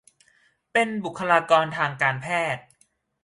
[0.71, 2.63] เป็นบุคลากรทางการแพทย์